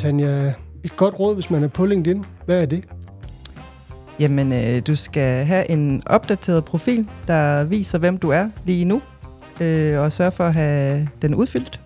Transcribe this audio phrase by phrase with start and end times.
[0.00, 0.52] Tanja,
[0.84, 2.24] et godt råd, hvis man er på LinkedIn.
[2.46, 2.84] Hvad er det?
[4.20, 9.02] Jamen, øh, du skal have en opdateret profil, der viser, hvem du er lige nu,
[9.60, 11.80] øh, og sørge for at have den udfyldt.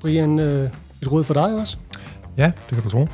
[0.00, 0.70] Brian, øh,
[1.02, 1.76] et råd for dig også?
[2.38, 3.06] Ja, det kan du tro.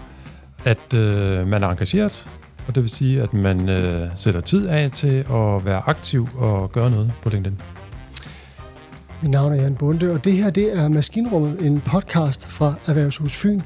[0.65, 2.29] At øh, man er engageret,
[2.69, 6.73] og det vil sige, at man øh, sætter tid af til at være aktiv og
[6.73, 7.61] gøre noget på LinkedIn.
[9.23, 13.37] Mit navn er Jan Bunde, og det her det er Maskinrummet, en podcast fra Erhvervshus
[13.37, 13.61] Fyn.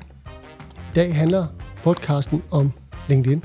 [0.74, 1.46] I dag handler
[1.82, 2.72] podcasten om
[3.08, 3.42] LinkedIn.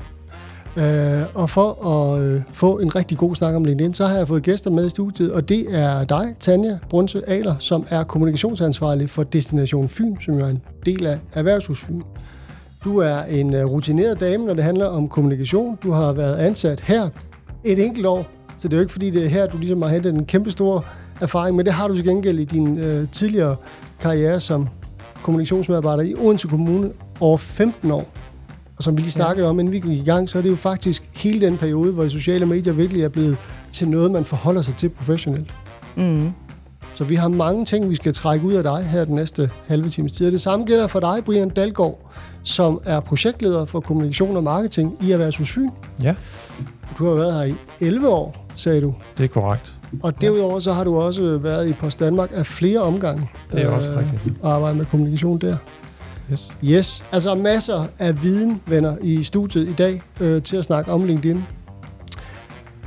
[0.76, 4.28] Øh, og for at øh, få en rigtig god snak om LinkedIn, så har jeg
[4.28, 9.10] fået gæster med i studiet, og det er dig, Tanja Brunse Aler, som er kommunikationsansvarlig
[9.10, 12.02] for Destination Fyn, som jo er en del af Erhvervshus Fyn.
[12.84, 15.78] Du er en øh, rutineret dame, når det handler om kommunikation.
[15.82, 17.08] Du har været ansat her
[17.64, 18.26] et enkelt år,
[18.58, 20.50] så det er jo ikke fordi, det er her, du ligesom har hentet en kæmpe
[20.50, 20.84] stor
[21.20, 23.56] erfaring, men det har du til gengæld i din øh, tidligere
[24.00, 24.68] karriere som
[25.22, 28.12] kommunikationsmedarbejder i Odense Kommune over 15 år.
[28.76, 29.50] Og som vi lige snakkede ja.
[29.50, 32.08] om, inden vi gik i gang, så er det jo faktisk hele den periode, hvor
[32.08, 33.36] sociale medier virkelig er blevet
[33.72, 35.54] til noget, man forholder sig til professionelt.
[35.96, 36.32] Mm.
[36.94, 39.88] Så vi har mange ting, vi skal trække ud af dig her den næste halve
[39.88, 40.26] times tid.
[40.26, 42.10] Og det samme gælder for dig, Brian Dalgaard,
[42.42, 45.68] som er projektleder for kommunikation og marketing i Erhvervshus Fyn.
[46.02, 46.14] Ja.
[46.98, 48.94] Du har været her i 11 år, sagde du.
[49.18, 49.75] Det er korrekt.
[50.02, 53.30] Og derudover så har du også været i Post Danmark af flere omgange.
[53.52, 54.34] Det er øh, også rigtigt.
[54.42, 55.56] Og arbejdet med kommunikation der.
[56.32, 56.52] Yes.
[56.64, 61.04] Yes, altså masser af viden, venner, i studiet i dag øh, til at snakke om
[61.04, 61.44] LinkedIn.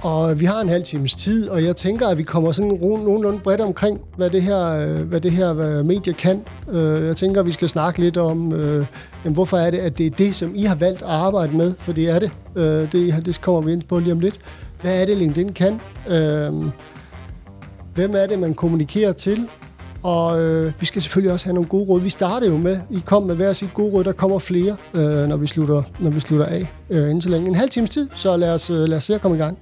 [0.02, 3.40] Og vi har en halv times tid, og jeg tænker, at vi kommer sådan nogenlunde
[3.40, 6.42] bredt omkring, hvad det her, øh, hvad det her hvad medie kan.
[6.72, 8.86] Øh, jeg tænker, at vi skal snakke lidt om, øh,
[9.24, 11.94] hvorfor er det, at det er det, som I har valgt at arbejde med, for
[11.94, 12.32] det er det.
[12.56, 14.40] Øh, det, det kommer vi ind på lige om lidt.
[14.82, 15.80] Hvad er det, LinkedIn kan?
[16.10, 16.54] Øh,
[17.94, 19.50] hvem er det, man kommunikerer til?
[20.04, 22.02] Og øh, vi skal selvfølgelig også have nogle gode råd.
[22.02, 25.28] Vi startede jo med, I kom med hver sit gode råd, der kommer flere, øh,
[25.28, 27.48] når, vi slutter, når vi slutter af øh, inden så længe.
[27.48, 29.58] En halv times tid, så lad os, øh, lad os se at komme i gang.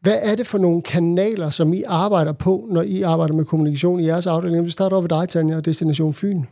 [0.00, 4.00] Hvad er det for nogle kanaler, som I arbejder på, når I arbejder med kommunikation
[4.00, 4.64] i jeres afdeling?
[4.64, 6.42] Vi starter over ved dig, Tanja, og Destination Fyn.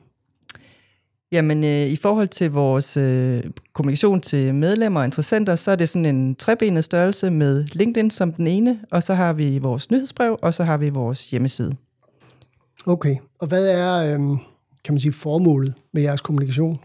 [1.33, 5.89] Jamen, øh, i forhold til vores øh, kommunikation til medlemmer og interessenter, så er det
[5.89, 10.39] sådan en trebenet størrelse med LinkedIn som den ene, og så har vi vores nyhedsbrev,
[10.43, 11.77] og så har vi vores hjemmeside.
[12.87, 14.19] Okay, og hvad er, øh,
[14.85, 16.81] kan man sige, formålet med jeres kommunikation?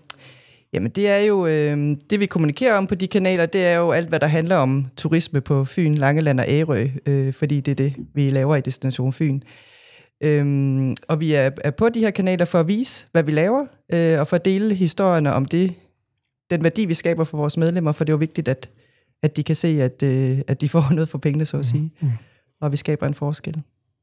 [0.74, 3.92] Jamen det er jo, øh, det vi kommunikerer om på de kanaler, det er jo
[3.92, 7.76] alt, hvad der handler om turisme på Fyn, Langeland og Ærø, øh, fordi det er
[7.76, 9.40] det, vi laver i Destination Fyn.
[10.24, 13.66] Øhm, og vi er, er på de her kanaler for at vise, hvad vi laver,
[13.94, 15.74] øh, og for at dele historierne om det,
[16.52, 18.70] den værdi, vi skaber for vores medlemmer, for det er jo vigtigt, at,
[19.24, 21.92] at de kan se, at, øh, at de får noget for pengene, så at sige,
[22.02, 22.10] mm.
[22.62, 23.62] og vi skaber en forskel.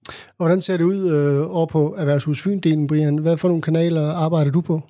[0.08, 3.18] Og hvordan ser det ud øh, over på Erhvervshus Fyn-delen, Brian?
[3.18, 4.82] Hvad for nogle kanaler arbejder du på?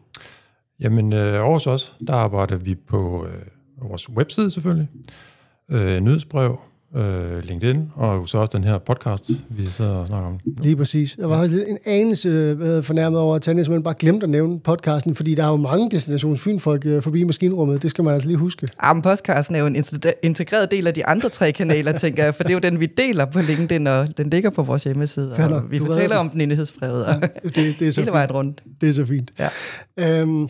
[0.80, 4.88] Jamen, øh, over os, der arbejder vi på øh, vores webside selvfølgelig,
[5.70, 6.58] øh, nyhedsbrev,
[6.94, 10.38] øh, LinkedIn, og så også den her podcast, vi sidder og snakker om.
[10.62, 11.16] Lige præcis.
[11.18, 14.60] Jeg var faktisk en anelse øh, fornærmet over, at Tanja simpelthen bare glemte at nævne
[14.60, 17.82] podcasten, fordi der er jo mange Destination Fyn-folk øh, forbi maskinrummet.
[17.82, 18.68] Det skal man altså lige huske.
[18.82, 19.76] Ja, men podcasten er jo en
[20.22, 22.86] integreret del af de andre tre kanaler, tænker jeg, for det er jo den, vi
[22.86, 25.32] deler på LinkedIn, og den ligger på vores hjemmeside.
[25.36, 28.12] Fælder, og vi fortæller om den i nyhedsbrevet, og ja, det, det er så hele
[28.12, 28.62] vejen rundt.
[28.80, 29.32] Det er så fint.
[29.38, 30.20] Ja.
[30.20, 30.48] Øhm,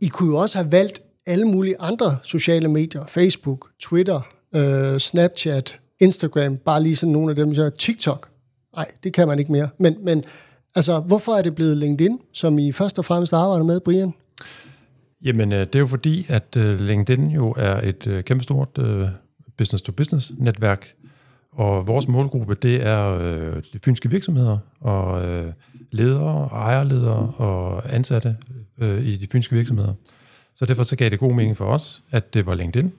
[0.00, 4.20] I kunne jo også have valgt alle mulige andre sociale medier, Facebook, Twitter,
[4.54, 8.28] øh, Snapchat, Instagram, bare lige sådan nogle af dem, så TikTok.
[8.76, 9.68] Nej, det kan man ikke mere.
[9.78, 10.24] Men, men
[10.74, 14.14] altså, hvorfor er det blevet LinkedIn, som I først og fremmest arbejder med, Brian?
[15.24, 18.78] Jamen, øh, det er jo fordi, at øh, LinkedIn jo er et øh, kæmpestort
[19.58, 20.94] business-to-business-netværk,
[21.52, 23.18] og vores målgruppe, det er
[23.72, 25.22] de fynske virksomheder, og
[25.90, 28.36] ledere, ejerledere og ansatte
[28.80, 29.92] i de fynske virksomheder.
[30.54, 32.92] Så derfor så gav det god mening for os, at det var LinkedIn,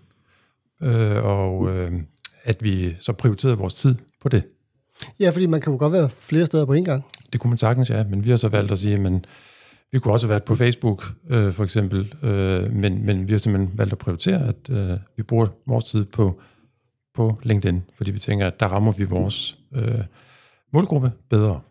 [0.84, 1.92] øh, og øh,
[2.44, 4.44] at vi så prioriterede vores tid på det.
[5.20, 7.06] Ja, fordi man kan jo godt være flere steder på en gang.
[7.34, 9.26] Det kunne man sagtens, ja, men vi har så valgt at sige, men
[9.92, 13.40] vi kunne også have været på Facebook, øh, for eksempel, øh, men, men vi har
[13.40, 16.42] simpelthen valgt at prioritere, at øh, vi bruger vores tid på,
[17.16, 20.02] på LinkedIn, fordi vi tænker, at der rammer vi vores øh,
[20.74, 21.62] målgruppe bedre.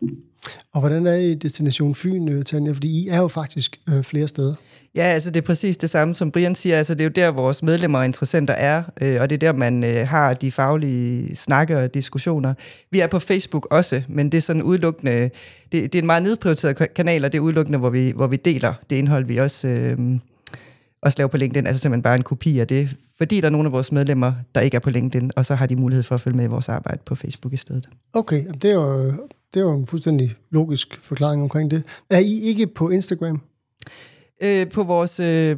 [0.73, 2.71] Og hvordan er I Destination Fyn, øh, Tanja?
[2.71, 4.55] Fordi I er jo faktisk øh, flere steder.
[4.95, 6.77] Ja, altså det er præcis det samme, som Brian siger.
[6.77, 9.53] Altså det er jo der, vores medlemmer og interessenter er, øh, og det er der,
[9.53, 12.53] man øh, har de faglige snakke og diskussioner.
[12.91, 15.29] Vi er på Facebook også, men det er sådan udelukkende...
[15.71, 18.35] Det, det er en meget nedprioriteret kanal, og det er udelukkende, hvor vi, hvor vi
[18.35, 19.67] deler det indhold, vi også...
[19.67, 20.19] Øh,
[21.01, 23.65] også lave på LinkedIn, altså simpelthen bare en kopi af det, fordi der er nogle
[23.65, 26.21] af vores medlemmer, der ikke er på LinkedIn, og så har de mulighed for at
[26.21, 27.89] følge med i vores arbejde på Facebook i stedet.
[28.13, 29.13] Okay, det er jo,
[29.53, 31.83] det er en fuldstændig logisk forklaring omkring det.
[32.09, 33.41] Er I ikke på Instagram?
[34.43, 35.57] Øh, på vores øh,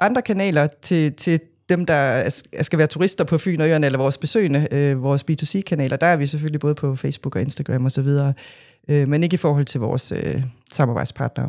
[0.00, 2.28] andre kanaler til, til dem, der
[2.60, 6.16] skal være turister på Fyn og Øerne, eller vores besøgende, øh, vores B2C-kanaler, der er
[6.16, 8.08] vi selvfølgelig både på Facebook og Instagram osv.,
[8.88, 10.42] øh, men ikke i forhold til vores øh,
[10.72, 11.48] samarbejdspartnere.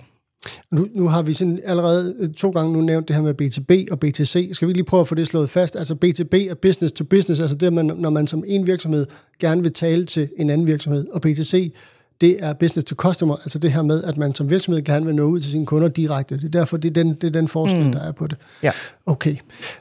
[0.72, 3.92] Nu, nu har vi sådan allerede øh, to gange nu nævnt det her med BTB
[3.92, 4.50] og BTC.
[4.54, 5.76] Skal vi lige prøve at få det slået fast?
[5.76, 9.08] Altså BTB er business to business, altså det, man, når man som en virksomhed
[9.40, 11.08] gerne vil tale til en anden virksomhed.
[11.08, 11.74] Og BTC,
[12.22, 15.16] det er business to customer, altså det her med, at man som virksomhed gerne vil
[15.16, 16.36] nå ud til sine kunder direkte.
[16.36, 17.92] Det er derfor, det er den, det er den forskel, mm.
[17.92, 18.38] der er på det.
[18.64, 18.72] Ja.
[19.06, 19.36] Okay.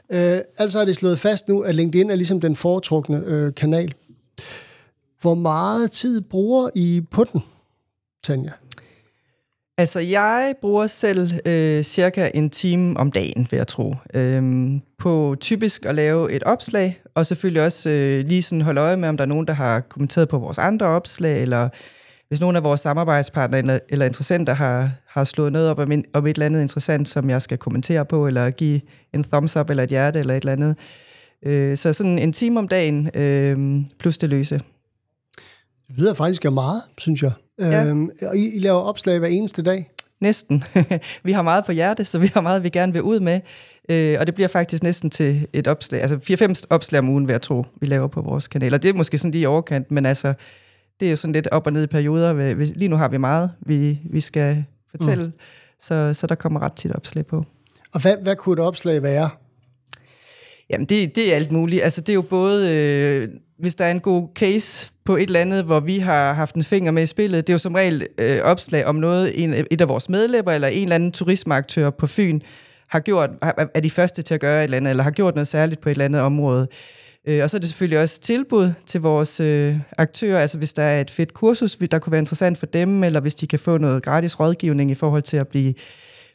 [0.09, 0.17] Uh,
[0.57, 3.93] altså er det slået fast nu, at LinkedIn er ligesom den foretrukne uh, kanal.
[5.21, 7.41] Hvor meget tid bruger I på den,
[8.23, 8.51] Tanja?
[9.77, 15.35] Altså, jeg bruger selv øh, cirka en time om dagen, vil jeg tro, øh, på
[15.39, 19.17] typisk at lave et opslag, og selvfølgelig også øh, lige sådan holde øje med, om
[19.17, 21.69] der er nogen, der har kommenteret på vores andre opslag, eller
[22.27, 26.05] hvis nogen af vores samarbejdspartnere eller, eller interessenter har, har slået noget op om, en,
[26.13, 28.81] om et eller andet interessant, som jeg skal kommentere på, eller give
[29.13, 30.77] en thumbs up eller et hjerte eller et eller andet.
[31.45, 34.61] Øh, så sådan en time om dagen, øh, plus det løse.
[35.93, 37.31] Det lyder faktisk af meget, synes jeg.
[37.59, 37.85] Ja.
[37.85, 39.91] Øhm, og I, I laver opslag hver eneste dag?
[40.21, 40.63] Næsten.
[41.23, 43.39] vi har meget på hjerte, så vi har meget, vi gerne vil ud med.
[43.89, 46.15] Øh, og det bliver faktisk næsten til et opslag, altså
[46.63, 48.73] 4-5 opslag om ugen, hver to, vi laver på vores kanal.
[48.73, 50.33] Og det er måske sådan lige i overkant, men altså,
[50.99, 52.55] det er jo sådan lidt op og ned i perioder.
[52.55, 55.33] Lige nu har vi meget, vi, vi skal fortælle, mm.
[55.79, 57.45] så, så der kommer ret tit opslag på.
[57.93, 59.29] Og hvad, hvad kunne et opslag være?
[60.73, 61.83] Jamen, det, det er alt muligt.
[61.83, 63.27] Altså, det er jo både, øh,
[63.59, 66.63] hvis der er en god case på et eller andet, hvor vi har haft en
[66.63, 67.47] finger med i spillet.
[67.47, 70.67] Det er jo som regel øh, opslag om noget, en, et af vores medlemmer eller
[70.67, 72.39] en eller anden turismeaktør på Fyn
[72.89, 73.29] har gjort,
[73.73, 75.89] er de første til at gøre et eller andet, eller har gjort noget særligt på
[75.89, 76.67] et eller andet område.
[77.27, 80.83] Øh, og så er det selvfølgelig også tilbud til vores øh, aktører, altså hvis der
[80.83, 83.77] er et fedt kursus, der kunne være interessant for dem, eller hvis de kan få
[83.77, 85.73] noget gratis rådgivning i forhold til at blive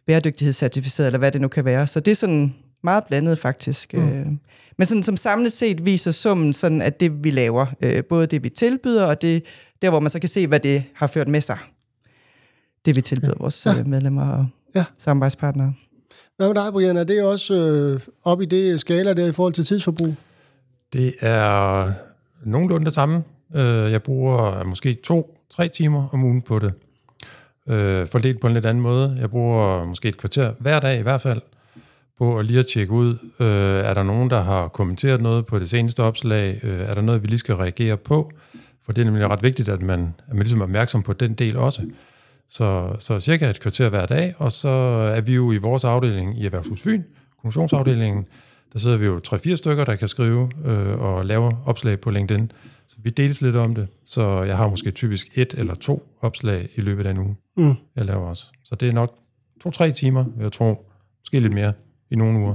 [0.06, 1.87] bæredygtighedscertificeret, eller hvad det nu kan være.
[1.87, 3.95] Så det er sådan meget blandet faktisk.
[3.95, 4.09] Mm.
[4.09, 4.27] Øh,
[4.79, 8.45] men sådan, som samlet set viser summen sådan, at det vi laver, øh, både det
[8.45, 9.45] vi tilbyder, og det
[9.83, 11.59] der, hvor man så kan se, hvad det har ført med sig.
[12.85, 13.43] Det vi tilbyder ja.
[13.43, 13.79] vores ja.
[13.79, 14.85] Øh, medlemmer og ja.
[14.99, 15.75] samarbejdspartnere.
[16.37, 16.97] Hvad med dig, Brian?
[16.97, 20.15] Er det også øh, op i det skala der i forhold til tidsforbrug?
[20.93, 21.93] Det er
[22.45, 23.23] nogenlunde det samme.
[23.55, 26.73] Jeg bruger måske to-tre timer om ugen på det.
[28.11, 29.17] Fordelt på en lidt anden måde.
[29.21, 31.41] Jeg bruger måske et kvarter hver dag i hvert fald
[32.19, 35.59] på at lige at tjekke ud, øh, er der nogen, der har kommenteret noget på
[35.59, 36.61] det seneste opslag?
[36.62, 38.31] Øh, er der noget, vi lige skal reagere på?
[38.85, 41.35] For det er nemlig ret vigtigt, at man, at man ligesom er opmærksom på den
[41.35, 41.82] del også.
[42.49, 44.69] Så, så cirka et kvarter hver dag, og så
[45.17, 47.03] er vi jo i vores afdeling i Erhvervshus Fyn,
[47.41, 48.26] kommissionsafdelingen,
[48.73, 52.53] der sidder vi jo 3-4 stykker, der kan skrive øh, og lave opslag på LinkedIn.
[52.87, 56.69] Så vi deles lidt om det, så jeg har måske typisk et eller to opslag
[56.75, 57.75] i løbet af en uge, mm.
[57.97, 58.47] jeg laver også.
[58.64, 59.14] Så det er nok
[59.61, 60.91] to-tre timer, vil jeg tro.
[61.23, 61.73] Måske lidt mere
[62.11, 62.55] i nogle uger.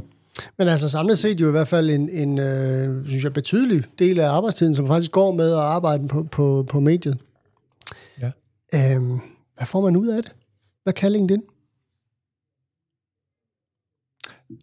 [0.57, 4.19] Men altså samlet set jo i hvert fald en, en øh, synes jeg, betydelig del
[4.19, 7.17] af arbejdstiden, som faktisk går med at arbejde på, på, på mediet.
[8.21, 8.31] Ja.
[8.73, 9.19] Øhm,
[9.57, 10.33] hvad får man ud af det?
[10.83, 11.43] Hvad kan LinkedIn?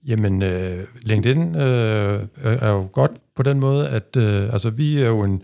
[0.07, 5.07] Jamen, øh, LinkedIn øh, er jo godt på den måde, at øh, altså, vi er
[5.07, 5.43] jo en,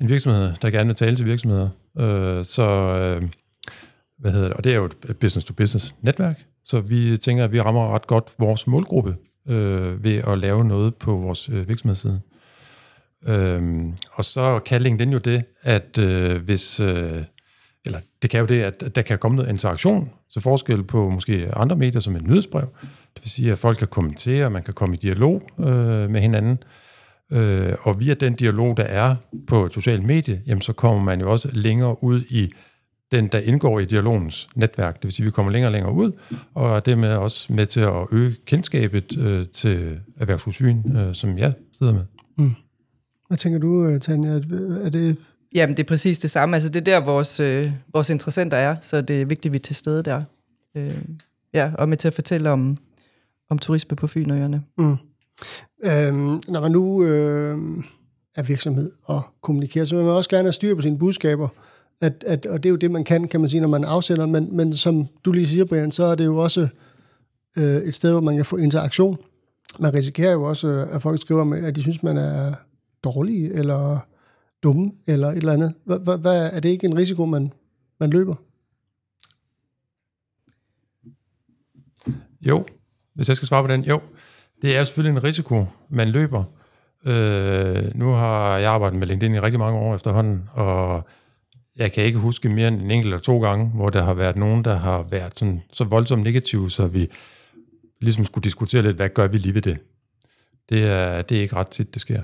[0.00, 1.68] en virksomhed, der gerne vil tale til virksomheder.
[1.98, 3.28] Øh, så, øh,
[4.18, 4.56] hvad hedder det?
[4.56, 6.46] Og det er jo et business-to-business netværk.
[6.64, 9.16] Så vi tænker, at vi rammer ret godt vores målgruppe
[9.48, 12.20] øh, ved at lave noget på vores øh, virksomhedsside.
[13.26, 17.22] Øhm, og så kan LinkedIn jo det, at øh, hvis, øh,
[17.84, 21.50] eller det kan jo det, at der kan komme noget interaktion, så forskel på måske
[21.56, 22.68] andre medier som et nyhedsbrev.
[23.14, 26.58] Det vil sige, at folk kan kommentere, man kan komme i dialog øh, med hinanden.
[27.32, 29.16] Øh, og via den dialog, der er
[29.46, 32.48] på et socialt medie, jamen, så kommer man jo også længere ud i
[33.12, 34.96] den, der indgår i dialogens netværk.
[34.96, 36.12] Det vil sige, at vi kommer længere og længere ud,
[36.54, 41.52] og er dermed også med til at øge kendskabet øh, til erhvervshusyn, øh, som jeg
[41.72, 42.02] sidder med.
[42.38, 42.54] Mm.
[43.28, 44.30] Hvad tænker du, øh, Tanja?
[44.84, 45.16] Er det...
[45.54, 46.56] Jamen, det er præcis det samme.
[46.56, 49.56] Altså, det er der, vores, øh, vores interessenter er, så det er vigtigt, at vi
[49.56, 50.22] er til stede der.
[50.76, 51.02] Øh,
[51.54, 52.76] ja, og med til at fortælle om,
[53.50, 54.62] om turisme på Fynøerne.
[54.78, 54.96] Mm.
[55.84, 57.58] Øhm, når man nu øh,
[58.34, 61.48] er virksomhed og kommunikerer, så vil man også gerne have styr på sine budskaber.
[62.02, 64.26] At, at, og det er jo det, man kan, kan man sige, når man afsender.
[64.26, 66.68] Men, men som du lige siger, Brian, så er det jo også
[67.56, 69.18] øh, et sted, hvor man kan få interaktion.
[69.78, 72.54] Man risikerer jo også, at folk skriver, at de synes, man er
[73.04, 73.98] dårlig, eller
[74.62, 75.74] dumme, eller et eller andet.
[75.84, 77.52] Hvad, hvad, er det ikke en risiko, man,
[78.00, 78.34] man løber?
[82.40, 82.66] Jo,
[83.14, 84.00] hvis jeg skal svare på den, jo.
[84.62, 86.44] Det er selvfølgelig en risiko, man løber.
[87.06, 91.04] Øh, nu har jeg arbejdet med LinkedIn i rigtig mange år efterhånden, og
[91.76, 94.36] jeg kan ikke huske mere end en enkelt eller to gange, hvor der har været
[94.36, 97.10] nogen, der har været sådan, så voldsomt negative, så vi
[98.00, 99.78] ligesom skulle diskutere lidt, hvad gør vi lige ved det?
[100.68, 102.22] Det er, det er ikke ret tit, det sker.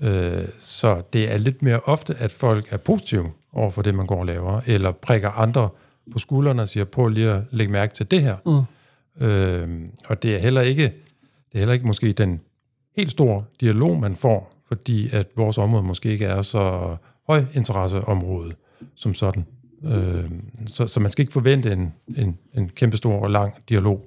[0.00, 4.06] Øh, så det er lidt mere ofte, at folk er positive over for det, man
[4.06, 5.68] går og laver, eller prikker andre
[6.12, 8.36] på skuldrene og siger, prøv lige at lægge mærke til det her.
[8.46, 9.26] Mm.
[9.26, 12.40] Øh, og det er heller ikke, det er heller ikke måske den
[12.96, 18.54] helt store dialog, man får, fordi at vores område måske ikke er så høj interesseområde
[18.94, 19.44] som sådan.
[19.84, 20.30] Øh,
[20.66, 24.06] så, så man skal ikke forvente en, en, en kæmpe stor og lang dialog,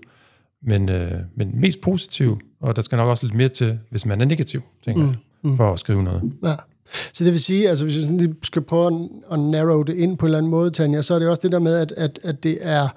[0.62, 4.22] men, øh, men mest positiv, og der skal nok også lidt mere til, hvis man
[4.22, 5.50] er negativ, tænker mm.
[5.50, 6.32] jeg, for at skrive noget.
[6.44, 6.56] Ja.
[7.14, 10.18] Så det vil sige, altså hvis jeg sådan lige skal prøve at narrow det ind
[10.18, 12.20] på en eller anden måde, Tanja, så er det også det der med, at, at,
[12.24, 12.88] at det er,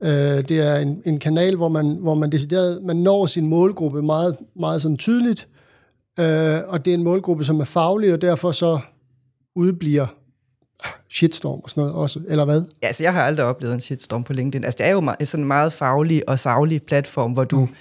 [0.00, 4.02] øh, det er en, en kanal, hvor man, hvor man decideret, man når sin målgruppe
[4.02, 5.48] meget, meget sådan tydeligt,
[6.20, 8.78] øh, og det er en målgruppe, som er faglig, og derfor så
[9.56, 10.06] udbliver
[11.10, 12.62] shitstorm og sådan noget også, eller hvad?
[12.82, 14.64] Ja, altså jeg har aldrig oplevet en shitstorm på LinkedIn.
[14.64, 17.74] Altså det er jo meget, sådan en meget faglig og savlig platform, hvor du, mm.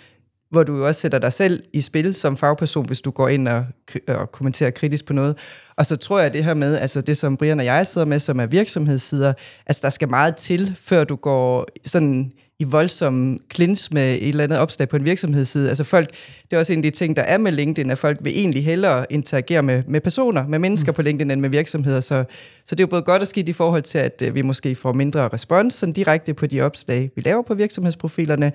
[0.53, 3.47] Hvor du jo også sætter dig selv i spil som fagperson, hvis du går ind
[3.47, 3.65] og,
[4.07, 5.37] og kommenterer kritisk på noget.
[5.75, 8.19] Og så tror jeg det her med, altså det som Brian og jeg sidder med,
[8.19, 9.33] som er virksomhedssider,
[9.65, 14.43] altså der skal meget til, før du går sådan i voldsom klins med et eller
[14.43, 15.69] andet opslag på en virksomhedsside.
[15.69, 16.09] Altså folk,
[16.43, 18.65] det er også en af de ting, der er med LinkedIn, at folk vil egentlig
[18.65, 20.95] hellere interagere med, med personer, med mennesker mm.
[20.95, 21.99] på LinkedIn, end med virksomheder.
[21.99, 22.23] Så,
[22.65, 24.75] så det er jo både godt og skidt i forhold til, at øh, vi måske
[24.75, 28.51] får mindre respons sådan direkte på de opslag, vi laver på virksomhedsprofilerne,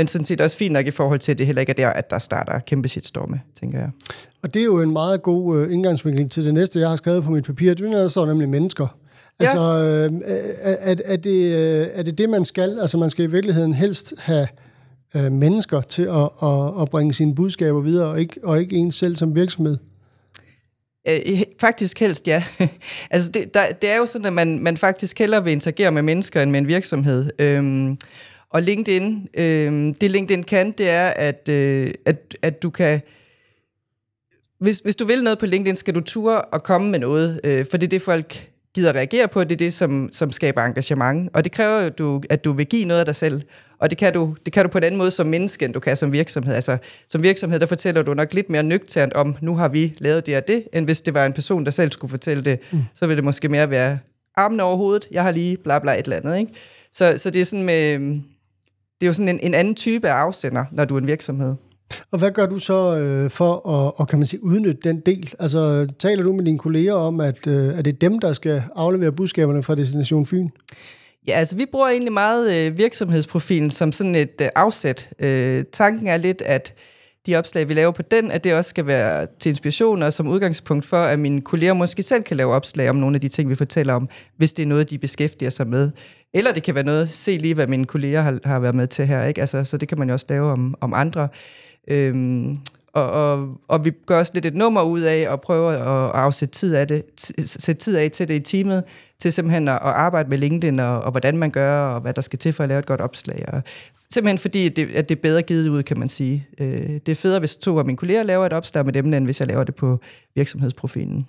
[0.00, 1.88] men sådan set også fint nok i forhold til, at det heller ikke er der,
[1.88, 3.90] at der starter kæmpe shitstorme, tænker jeg.
[4.42, 7.24] Og det er jo en meget god uh, indgangsvinkel til det næste, jeg har skrevet
[7.24, 7.74] på mit papir.
[7.74, 8.96] Det er så nemlig mennesker.
[9.38, 10.06] Altså, ja.
[10.06, 10.12] øh,
[10.60, 12.78] er, er, det, øh, er det det, man skal?
[12.80, 14.48] Altså, man skal i virkeligheden helst have
[15.14, 18.92] øh, mennesker til at, at, at bringe sine budskaber videre, og ikke, og ikke en
[18.92, 19.76] selv som virksomhed?
[21.08, 22.44] Øh, faktisk helst, ja.
[23.10, 26.02] altså, det, der, det er jo sådan, at man, man faktisk hellere vil interagere med
[26.02, 27.30] mennesker end med en virksomhed.
[27.38, 27.98] Øhm,
[28.50, 33.00] og LinkedIn, øhm, det LinkedIn kan, det er, at, øh, at, at du kan...
[34.60, 37.66] Hvis, hvis du vil noget på LinkedIn, skal du ture og komme med noget, øh,
[37.70, 41.30] for det er det, folk gider reagere på, det er det, som, som skaber engagement.
[41.34, 43.42] Og det kræver jo, du, at du vil give noget af dig selv.
[43.78, 45.80] Og det kan, du, det kan du på en anden måde som menneske, end du
[45.80, 46.54] kan som virksomhed.
[46.54, 46.78] Altså,
[47.08, 50.36] som virksomhed, der fortæller du nok lidt mere nøgternt om, nu har vi lavet det
[50.36, 52.58] og det, end hvis det var en person, der selv skulle fortælle det.
[52.72, 52.78] Mm.
[52.94, 53.98] Så ville det måske mere være
[54.36, 56.38] armen over hovedet, jeg har lige bla bla et eller andet.
[56.38, 56.52] Ikke?
[56.92, 57.98] Så, så det er sådan med,
[59.00, 61.54] det er jo sådan en, en anden type af afsender, når du er en virksomhed.
[62.10, 65.34] Og hvad gør du så øh, for at og, kan man sige, udnytte den del?
[65.38, 68.62] Altså, taler du med dine kolleger om, at, øh, at det er dem, der skal
[68.76, 70.48] aflevere budskaberne fra Destination Fyn?
[71.28, 75.10] Ja, altså vi bruger egentlig meget øh, virksomhedsprofilen som sådan et øh, afsæt.
[75.18, 76.74] Øh, tanken er lidt, at
[77.26, 80.28] de opslag, vi laver på den, at det også skal være til inspiration og som
[80.28, 83.50] udgangspunkt for, at mine kolleger måske selv kan lave opslag om nogle af de ting,
[83.50, 85.90] vi fortæller om, hvis det er noget, de beskæftiger sig med.
[86.34, 89.06] Eller det kan være noget, se lige, hvad mine kolleger har, har været med til
[89.06, 89.24] her.
[89.24, 89.40] Ikke?
[89.40, 91.28] Altså, så det kan man jo også lave om, om andre.
[91.88, 92.56] Øhm,
[92.92, 96.54] og, og, og vi gør også lidt et nummer ud af at prøve at afsætte
[96.54, 97.04] tid, af det,
[97.44, 98.84] sætte tid af til det i teamet,
[99.20, 102.20] til simpelthen at, at arbejde med LinkedIn, og, og hvordan man gør, og hvad der
[102.20, 103.44] skal til for at lave et godt opslag.
[103.48, 103.62] Og
[104.12, 106.48] simpelthen fordi, at det, at det er bedre givet ud, kan man sige.
[106.60, 109.24] Øh, det er federe, hvis to af mine kolleger laver et opslag med dem, end
[109.24, 109.98] hvis jeg laver det på
[110.34, 111.26] virksomhedsprofilen.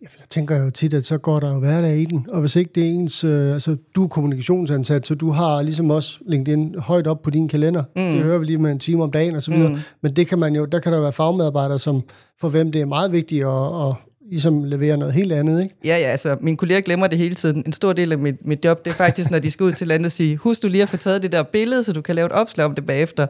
[0.00, 2.70] Jeg tænker jo tit, at så går der jo hverdag i den, og hvis ikke
[2.74, 7.06] det er ens, øh, altså du er kommunikationsansat, så du har ligesom også LinkedIn højt
[7.06, 7.82] op på din kalender.
[7.96, 8.02] Mm.
[8.02, 9.70] Det hører vi lige med en time om dagen og så videre.
[9.70, 9.78] Mm.
[10.02, 12.02] Men det kan man jo, der kan der være fagmedarbejdere, som
[12.40, 13.94] for hvem det er meget vigtigt at, at
[14.30, 15.74] ligesom levere noget helt andet, ikke?
[15.84, 17.62] Ja, ja, altså mine kolleger glemmer det hele tiden.
[17.66, 19.86] En stor del af mit, mit job, det er faktisk, når de skal ud til
[19.86, 22.14] landet og sige, husk du lige at få taget det der billede, så du kan
[22.14, 23.26] lave et opslag om det bagefter.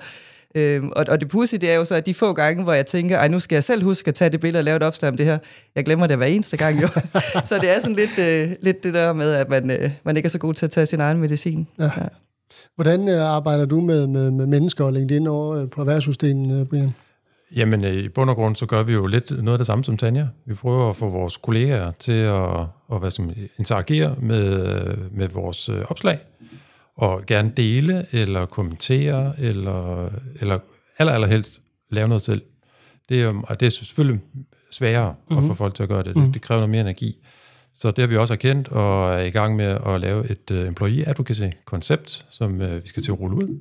[0.57, 2.87] Øhm, og, og det pussy, det er jo så, at de få gange, hvor jeg
[2.87, 5.11] tænker, ej, nu skal jeg selv huske at tage det billede og lave et opslag
[5.11, 5.39] om det her.
[5.75, 6.89] Jeg glemmer det hver eneste gang, jo.
[7.51, 10.27] så det er sådan lidt, øh, lidt det der med, at man, øh, man ikke
[10.27, 11.67] er så god til at tage sin egen medicin.
[11.79, 11.85] Ja.
[11.85, 12.07] Ja.
[12.75, 16.67] Hvordan øh, arbejder du med, med, med mennesker og LinkedIn over øh, på erhvervssystemet, øh,
[16.67, 16.95] Brian?
[17.57, 19.85] Jamen, øh, i bund og grund, så gør vi jo lidt noget af det samme
[19.85, 20.27] som Tanja.
[20.47, 22.61] Vi prøver at få vores kollegaer til at,
[22.93, 24.77] at hvad som, interagere med,
[25.11, 26.19] med vores opslag
[26.97, 30.11] og gerne dele, eller kommentere, eller,
[30.41, 30.59] eller
[30.99, 31.61] aller, allerhelst
[31.91, 32.43] lave noget selv.
[33.09, 34.21] Det er, og det er selvfølgelig
[34.71, 35.37] sværere mm-hmm.
[35.37, 35.57] at få mhm.
[35.57, 36.15] folk til at gøre det.
[36.15, 36.33] Det, mhm.
[36.33, 37.17] det kræver noget mere energi.
[37.75, 40.59] Så det har vi også erkendt, og er i gang med at lave et uh,
[40.59, 43.61] employee advocacy-koncept, som uh, vi skal til at rulle ud.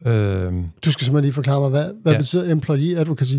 [0.00, 2.18] Uh, du skal simpelthen lige forklare mig, hvad, hvad ja.
[2.18, 3.36] betyder employee advocacy?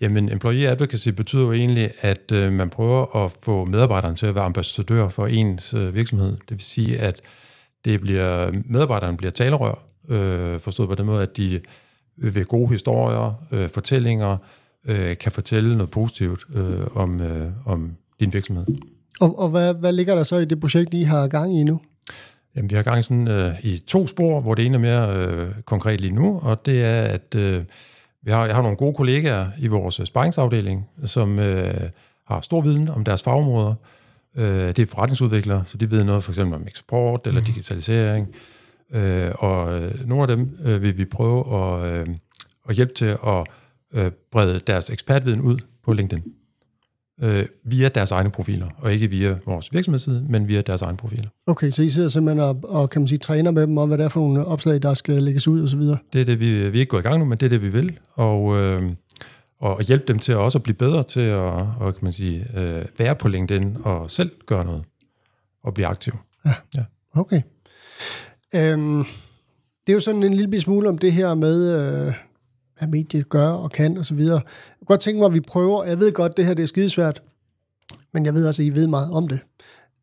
[0.00, 4.34] Jamen, employee advocacy betyder jo egentlig, at uh, man prøver at få medarbejderne til at
[4.34, 6.30] være ambassadør for ens uh, virksomhed.
[6.30, 7.20] Det vil sige, at
[7.84, 11.60] det bliver, medarbejderne bliver talerør, øh, forstået på den måde, at de
[12.16, 14.36] ved gode historier, øh, fortællinger,
[14.84, 18.66] øh, kan fortælle noget positivt øh, om, øh, om din virksomhed.
[19.20, 21.80] Og, og hvad, hvad ligger der så i det projekt, I har gang i nu?
[22.56, 25.16] Jamen, vi har gang i, sådan, øh, i to spor, hvor det ene er mere
[25.16, 27.64] øh, konkret lige nu, og det er, at øh,
[28.22, 31.74] vi har, jeg har nogle gode kollegaer i vores sparringsafdeling, som øh,
[32.26, 33.74] har stor viden om deres fagområder.
[34.36, 38.28] Øh, det er forretningsudviklere, så de ved noget for eksempel om eksport eller digitalisering.
[38.92, 42.06] Øh, og øh, nogle af dem øh, vil vi prøve at, øh,
[42.68, 43.46] at hjælpe til at
[43.94, 46.22] øh, brede deres ekspertviden ud på LinkedIn
[47.22, 51.28] øh, via deres egne profiler, og ikke via vores virksomhedsside, men via deres egne profiler.
[51.46, 53.98] Okay, så I sidder simpelthen og, og kan man sige, træner med dem om, hvad
[53.98, 55.98] det er for nogle opslag, der skal lægges ud og så videre?
[56.12, 57.62] Det er det, vi, vi er ikke gået i gang nu, men det er det,
[57.62, 58.82] vi vil, og, øh,
[59.58, 61.38] og hjælpe dem til også at blive bedre til at
[61.80, 64.84] og, kan man sige, øh, være på LinkedIn og selv gøre noget,
[65.62, 66.12] og blive aktiv.
[66.46, 66.84] Ja, ja.
[67.14, 67.42] okay.
[68.54, 69.04] Øhm,
[69.86, 72.14] det er jo sådan en lille smule om det her med, øh,
[72.78, 74.36] hvad mediet gør og kan og så videre.
[74.44, 76.66] Jeg kunne godt tænke mig, at vi prøver, jeg ved godt, det her det er
[76.66, 77.22] skidesvært,
[78.12, 79.40] men jeg ved også, at I ved meget om det.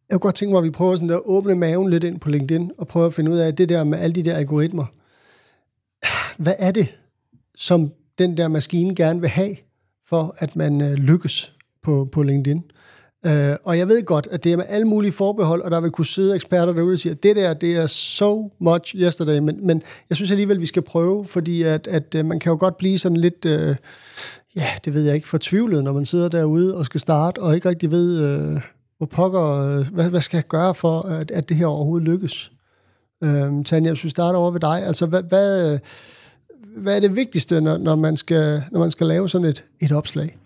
[0.10, 2.30] Jeg kunne godt tænke mig, at vi prøver sådan at åbne maven lidt ind på
[2.30, 4.86] LinkedIn, og prøve at finde ud af, det der med alle de der algoritmer,
[6.38, 6.94] hvad er det,
[7.56, 7.92] som
[8.22, 9.56] den der maskine gerne vil have,
[10.10, 12.64] for at man øh, lykkes på, på LinkedIn?
[13.28, 15.92] Uh, og jeg ved godt, at det er med alle mulige forbehold, og der vil
[15.92, 19.68] kunne sidde eksperter derude og sige, at det der, det er so much yesterday, men,
[19.68, 22.78] men jeg synes alligevel, vi skal prøve, fordi at, at øh, man kan jo godt
[22.78, 23.76] blive sådan lidt, uh,
[24.56, 27.70] ja, det ved jeg ikke, fortvivlet, når man sidder derude og skal starte, og ikke
[27.70, 28.62] rigtig ved, uh,
[28.98, 32.52] hvor pokker, uh, hvad, hvad skal jeg gøre for, at, at det her overhovedet lykkes?
[33.22, 35.80] Uh, Tanja, hvis vi starter over ved dig, altså hvad, hvad,
[36.78, 39.92] hvad er det vigtigste, når, når, man, skal, når man skal lave sådan et, et
[39.92, 40.38] opslag?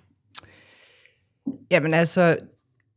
[1.72, 2.38] Jamen altså,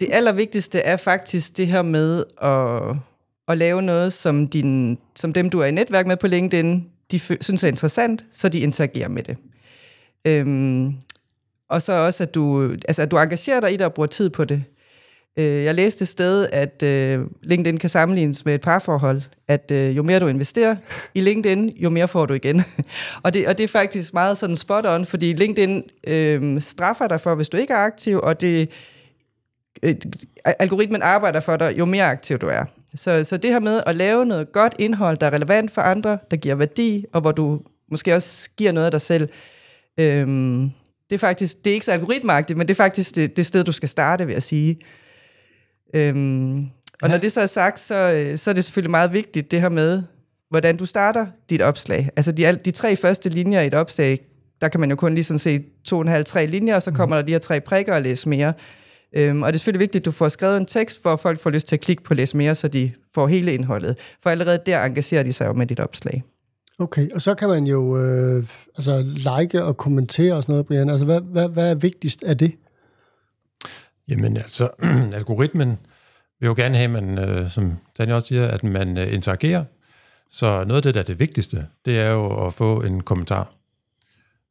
[0.01, 2.97] det allervigtigste er faktisk det her med at,
[3.49, 7.19] at lave noget, som, din, som dem, du er i netværk med på LinkedIn, de
[7.19, 9.37] synes er interessant, så de interagerer med det.
[10.25, 10.95] Øhm,
[11.71, 14.31] og så også, at du, altså, at du engagerer dig i det og bruger tid
[14.31, 14.65] på det.
[15.39, 19.23] Øh, jeg læste et sted, at øh, LinkedIn kan sammenlignes med et parforhold.
[19.49, 20.77] At øh, jo mere du investerer
[21.15, 22.63] i LinkedIn, jo mere får du igen.
[23.25, 27.21] og, det, og det er faktisk meget sådan spot on, fordi LinkedIn øh, straffer dig
[27.21, 28.71] for, hvis du ikke er aktiv, og det
[29.83, 29.95] øh,
[30.45, 32.65] algoritmen arbejder for dig, jo mere aktiv du er.
[32.95, 36.19] Så, så det her med at lave noget godt indhold, der er relevant for andre,
[36.31, 37.61] der giver værdi, og hvor du
[37.91, 39.29] måske også giver noget af dig selv,
[40.01, 40.71] øhm,
[41.11, 43.65] det er faktisk, det er ikke så algoritmagtigt, men det er faktisk det, det sted,
[43.65, 44.77] du skal starte, vil jeg sige.
[45.95, 46.59] Øhm,
[47.03, 47.09] og ja.
[47.09, 50.03] når det så er sagt, så, så er det selvfølgelig meget vigtigt, det her med,
[50.51, 52.11] hvordan du starter dit opslag.
[52.17, 54.21] Altså de, de tre første linjer i et opslag,
[54.61, 56.83] der kan man jo kun lige sådan se to og en halv, tre linjer, og
[56.83, 57.23] så kommer mm.
[57.23, 58.53] der de her tre prikker og læse mere.
[59.17, 61.51] Øhm, og det er selvfølgelig vigtigt, at du får skrevet en tekst, at folk får
[61.51, 63.97] lyst til at klikke på læse mere, så de får hele indholdet.
[64.23, 66.23] For allerede der engagerer de sig jo med dit opslag.
[66.79, 68.45] Okay, og så kan man jo øh,
[68.77, 70.91] altså, like og kommentere og sådan noget, Brian.
[70.91, 72.53] Altså, hvad, hvad, hvad er vigtigst af det?
[74.09, 74.69] Jamen altså,
[75.19, 75.79] algoritmen
[76.41, 79.65] vil jo gerne have, at man, øh, som Daniel også siger, at man øh, interagerer.
[80.31, 83.53] Så noget af det, der er det vigtigste, det er jo at få en kommentar.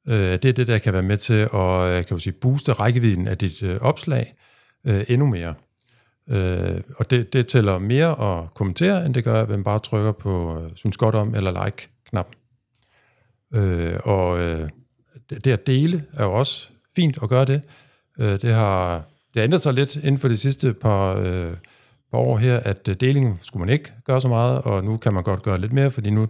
[0.08, 2.74] Øh, det er det, der kan være med til at øh, kan man sige, booste
[2.74, 4.34] rækkevidden af dit øh, opslag
[4.86, 5.54] øh, endnu mere.
[6.30, 10.12] Øh, og det, det tæller mere at kommentere, end det gør, at man bare trykker
[10.12, 12.36] på øh, synes godt om eller like-knappen.
[13.54, 14.70] Øh, og øh,
[15.30, 17.64] det, det at dele er jo også fint at gøre det.
[18.20, 19.04] Øh, det har
[19.38, 21.54] det ændret sig lidt inden for de sidste par, øh,
[22.12, 25.14] par år her, at øh, deling skulle man ikke gøre så meget, og nu kan
[25.14, 26.28] man godt gøre lidt mere, fordi nu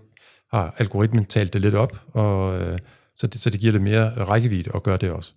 [0.51, 2.79] har algoritmen talt det lidt op, og øh,
[3.15, 5.33] så det, så det giver lidt mere rækkevidde at gøre det også.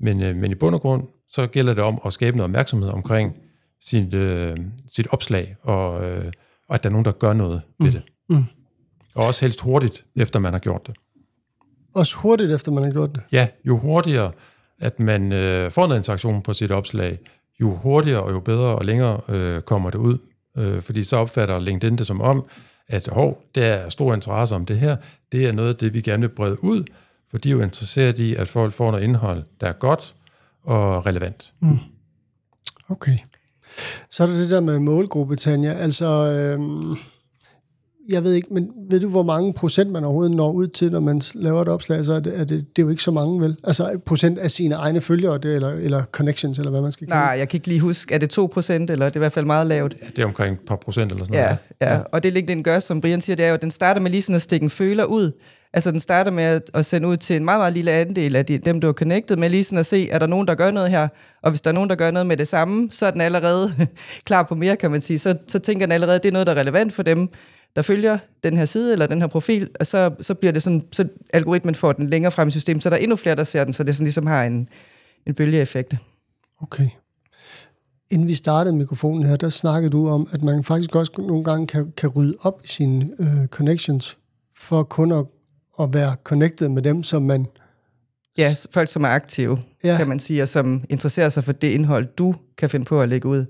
[0.00, 2.88] Men, øh, men i bund og grund, så gælder det om at skabe noget opmærksomhed
[2.88, 3.36] omkring
[3.80, 4.56] sit, øh,
[4.94, 6.32] sit opslag, og, øh,
[6.68, 7.86] og at der er nogen, der gør noget mm.
[7.86, 8.02] ved det.
[8.28, 8.44] Mm.
[9.14, 10.94] Og også helst hurtigt, efter man har gjort det.
[11.94, 13.22] Også hurtigt, efter man har gjort det?
[13.32, 14.32] Ja, jo hurtigere,
[14.82, 17.18] at man øh, får noget interaktion på sit opslag,
[17.60, 20.18] jo hurtigere og jo bedre og længere øh, kommer det ud.
[20.58, 22.44] Øh, fordi så opfatter LinkedIn det som om,
[22.88, 24.96] at hov, der er stor interesse om det her,
[25.32, 26.84] det er noget af det, vi gerne vil brede ud,
[27.30, 30.14] for de er jo interesseret i, at folk får noget indhold, der er godt
[30.62, 31.54] og relevant.
[31.60, 31.78] Mm.
[32.88, 33.18] Okay.
[34.10, 35.72] Så er der det der med målgruppe, Tanja.
[35.72, 36.96] Altså, øhm,
[38.08, 41.00] jeg ved ikke, men ved du, hvor mange procent man overhovedet når ud til, når
[41.00, 42.04] man laver et opslag?
[42.04, 43.56] Så er det, er det, det er jo ikke så mange, vel?
[43.64, 47.20] Altså procent af sine egne følgere, det, eller, eller connections, eller hvad man skal kalde
[47.20, 49.32] Nej, jeg kan ikke lige huske, er det 2 procent, eller det er i hvert
[49.32, 49.96] fald meget lavt?
[50.02, 51.58] Ja, det er omkring et par procent eller sådan ja, noget.
[51.80, 54.00] Ja, ja, og det LinkedIn gør, som Brian siger, det er jo, at den starter
[54.00, 55.32] med lige sådan at stikke en føler ud.
[55.74, 58.58] Altså den starter med at, sende ud til en meget, meget lille andel af de,
[58.58, 60.90] dem, du har connected med, lige sådan at se, er der nogen, der gør noget
[60.90, 61.08] her?
[61.42, 63.72] Og hvis der er nogen, der gør noget med det samme, så er den allerede
[64.26, 65.18] klar på mere, kan man sige.
[65.18, 67.28] Så, så tænker den allerede, at det er noget, der er relevant for dem
[67.76, 70.82] der følger den her side eller den her profil, og så, så bliver det sådan,
[70.92, 73.64] så algoritmen får den længere frem i systemet, så der er endnu flere, der ser
[73.64, 74.68] den, så det sådan ligesom har en,
[75.26, 75.94] en bølgeeffekt.
[76.62, 76.88] Okay.
[78.10, 81.66] inden vi startede mikrofonen her, der snakkede du om, at man faktisk også nogle gange
[81.66, 84.18] kan, kan rydde op i sine øh, connections,
[84.58, 85.24] for kun at,
[85.80, 87.46] at være connected med dem, som man...
[88.38, 89.96] Ja, folk, som er aktive, Ja.
[89.96, 93.08] kan man sige, og som interesserer sig for det indhold, du kan finde på at
[93.08, 93.46] lægge ud.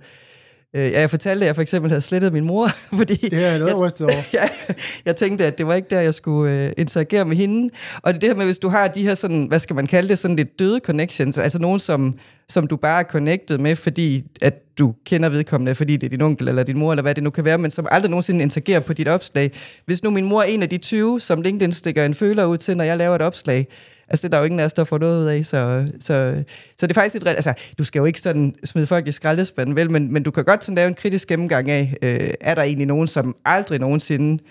[0.76, 3.50] Øh, ja, jeg fortalte, at jeg for eksempel havde slettet min mor, fordi Det er
[3.50, 4.22] jeg noget rystet over.
[4.35, 4.48] ja,
[5.04, 7.70] jeg tænkte, at det var ikke der, jeg skulle øh, interagere med hende.
[8.02, 10.08] Og det det her med, hvis du har de her sådan, hvad skal man kalde
[10.08, 12.14] det, sådan lidt døde connections, altså nogen, som,
[12.48, 16.22] som du bare er connected med, fordi at du kender vedkommende, fordi det er din
[16.22, 18.80] onkel eller din mor, eller hvad det nu kan være, men som aldrig nogensinde interagerer
[18.80, 19.52] på dit opslag.
[19.87, 22.56] Hvis nu min mor er en af de 20, som LinkedIn stikker en føler ud
[22.56, 23.66] til, når jeg laver et opslag,
[24.12, 26.44] Altså, det er der jo ingen af os, der får noget ud af, så, så,
[26.79, 27.29] så det er faktisk et...
[27.29, 30.44] Altså, du skal jo ikke sådan smide folk i skraldespanden, vel, men, men du kan
[30.44, 34.42] godt sådan lave en kritisk gennemgang af, øh, er der egentlig nogen, som aldrig nogensinde...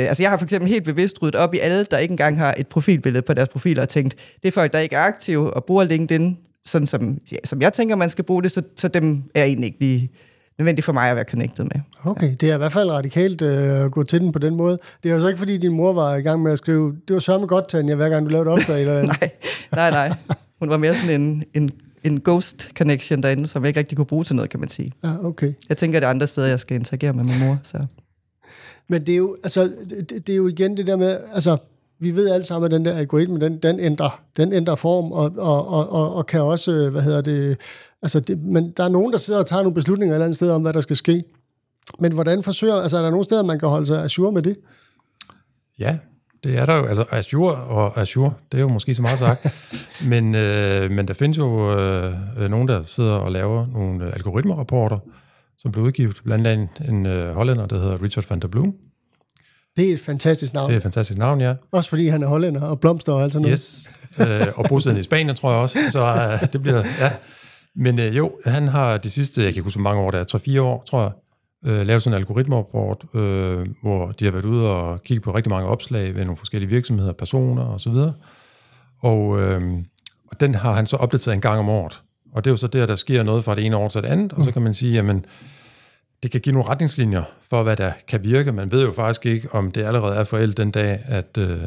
[0.00, 2.38] Øh, altså, jeg har for eksempel helt bevidst ryddet op i alle, der ikke engang
[2.38, 5.54] har et profilbillede på deres profiler, og tænkt, det er folk, der ikke er aktive
[5.54, 8.88] og bruger LinkedIn, sådan som, ja, som jeg tænker, man skal bruge det, så, så
[8.88, 10.10] dem er egentlig ikke lige
[10.58, 11.80] nødvendigt for mig at være connected med.
[12.04, 14.78] Okay, det er i hvert fald radikalt øh, at gå til den på den måde.
[15.02, 17.14] Det er jo så ikke, fordi din mor var i gang med at skrive, det
[17.14, 18.80] var sørme godt, Tanja, hver gang du lavede et opslag.
[18.80, 19.02] Eller.
[19.06, 19.30] Nej,
[19.72, 20.16] nej, nej.
[20.58, 21.70] Hun var mere sådan en, en,
[22.04, 24.90] en ghost connection derinde, som jeg ikke rigtig kunne bruge til noget, kan man sige.
[25.04, 25.52] Ja, okay.
[25.68, 27.58] Jeg tænker, det er andre steder, jeg skal interagere med min mor.
[27.62, 27.78] Så.
[28.88, 31.56] Men det er jo, altså, det, det er jo igen det der med, altså,
[31.98, 35.32] vi ved alle sammen, at den der algoritme, den, den, ændrer, den ændrer form, og,
[35.36, 37.56] og, og, og, og kan også, øh, hvad hedder det,
[38.02, 40.36] altså, det, men der er nogen, der sidder og tager nogle beslutninger et eller andet
[40.36, 41.22] sted om, hvad der skal ske.
[42.00, 44.56] Men hvordan forsøger, altså er der nogle steder, man kan holde sig ajour med det?
[45.78, 45.98] Ja,
[46.44, 46.84] det er der jo.
[46.84, 49.46] Altså Azure og Azure, det er jo måske så meget sagt.
[50.12, 54.98] men, øh, men der findes jo øh, øh, nogen, der sidder og laver nogle algoritmerapporter,
[55.58, 58.74] som blev udgivet blandt andet en øh, hollænder, der hedder Richard van der Bloem.
[59.76, 60.68] Det er et fantastisk navn.
[60.68, 61.54] Det er et fantastisk navn, ja.
[61.72, 63.58] Også fordi han er hollænder og blomster og alt sådan noget.
[63.58, 65.78] Yes, øh, og bosiddende i Spanien, tror jeg også.
[65.90, 67.12] Så øh, det bliver, ja.
[67.76, 70.38] Men øh, jo, han har de sidste, jeg kan ikke huske, mange år det er,
[70.38, 71.10] 3-4 år, tror jeg,
[71.70, 75.50] øh, lavet sådan en algoritmerapport, øh, hvor de har været ude og kigge på rigtig
[75.50, 78.12] mange opslag ved nogle forskellige virksomheder, personer og så videre.
[79.02, 79.62] Og, øh,
[80.30, 82.02] og den har han så opdateret en gang om året.
[82.32, 84.08] Og det er jo så der, der sker noget fra det ene år til det
[84.08, 85.24] andet, og så kan man sige, jamen,
[86.22, 88.52] det kan give nogle retningslinjer for, hvad der kan virke.
[88.52, 91.60] Man ved jo faktisk ikke, om det allerede er forældet den dag, at øh,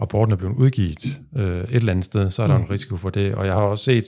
[0.00, 3.10] rapporten er blevet udgivet øh, et eller andet sted, så er der en risiko for
[3.10, 3.34] det.
[3.34, 4.04] Og jeg har også set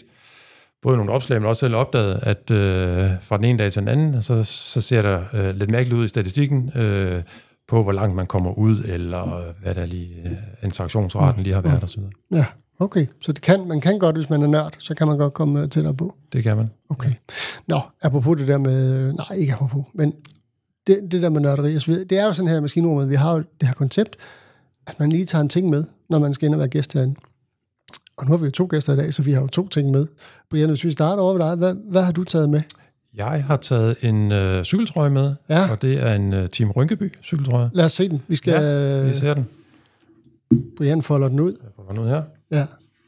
[0.82, 3.88] både nogle opslag, men også selv opdaget, at øh, fra den ene dag til den
[3.88, 7.22] anden, så, så ser der øh, lidt mærkeligt ud i statistikken øh,
[7.68, 11.60] på, hvor langt man kommer ud, eller øh, hvad der lige øh, interaktionsraten lige har
[11.60, 12.02] været osv.
[12.32, 12.44] Ja,
[12.80, 13.06] okay.
[13.20, 15.62] Så det kan, man kan godt, hvis man er nørd, så kan man godt komme
[15.62, 16.14] øh, tættere på.
[16.32, 16.68] Det kan man.
[16.88, 17.12] Okay.
[17.66, 19.12] Nå, apropos det der med...
[19.12, 20.14] Nej, ikke apropos, men
[20.86, 22.04] det, det der med nørderi og så videre.
[22.04, 24.16] Det er jo sådan her maskinrummet, vi har jo det her koncept,
[24.86, 27.14] at man lige tager en ting med, når man skal ind og være gæst herinde.
[28.16, 29.90] Og nu har vi jo to gæster i dag, så vi har jo to ting
[29.90, 30.06] med.
[30.50, 32.60] Brian, hvis vi starter over ved dig, hvad, hvad har du taget med?
[33.14, 35.70] Jeg har taget en øh, cykeltrøje med, Ja.
[35.70, 37.70] og det er en øh, Team Rynkeby cykeltrøje.
[37.72, 38.22] Lad os se den.
[38.28, 38.52] Vi skal...
[38.64, 39.46] Ja, vi ser den.
[40.76, 41.52] Brian folder den ud.
[41.62, 42.22] Jeg får den ud her.
[42.50, 42.66] Ja.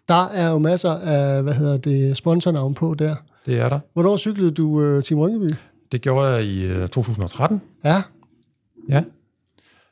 [0.08, 3.14] Der er jo masser af, hvad hedder det, sponsornavn på der.
[3.46, 3.80] Det er der.
[3.92, 5.54] Hvornår cyklede du uh, Team Rynkeby?
[5.92, 7.60] Det gjorde jeg i øh, 2013.
[7.84, 8.02] Ja.
[8.88, 9.02] Ja.